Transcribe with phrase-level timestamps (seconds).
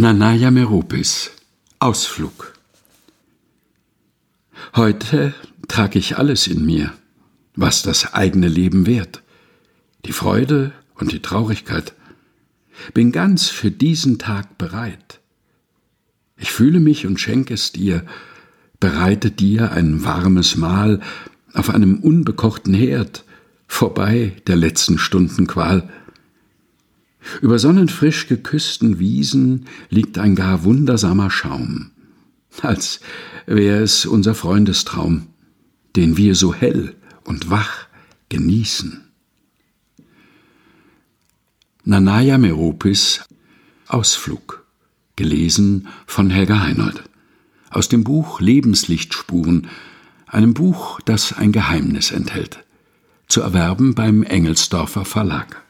[0.00, 1.32] Nanaya Meropis.
[1.80, 2.54] Ausflug.
[4.76, 5.34] Heute
[5.66, 6.92] trage ich alles in mir,
[7.56, 9.24] was das eigene Leben wert,
[10.04, 11.94] die Freude und die Traurigkeit,
[12.94, 15.18] bin ganz für diesen Tag bereit.
[16.36, 18.06] Ich fühle mich und schenke es dir,
[18.78, 21.00] bereite dir ein warmes Mahl
[21.54, 23.24] auf einem unbekochten Herd,
[23.66, 25.90] vorbei der letzten Stunden Qual.
[27.40, 31.90] Über sonnenfrisch geküssten Wiesen liegt ein gar wundersamer Schaum,
[32.62, 33.00] als
[33.46, 35.28] wär es unser Freundestraum,
[35.96, 37.86] den wir so hell und wach
[38.28, 39.04] genießen.
[41.84, 43.22] Nanaya Meropis
[43.86, 44.66] Ausflug,
[45.16, 47.02] gelesen von Helga Heinold,
[47.70, 49.68] aus dem Buch Lebenslichtspuren,
[50.26, 52.64] einem Buch, das ein Geheimnis enthält,
[53.28, 55.64] zu erwerben beim Engelsdorfer Verlag.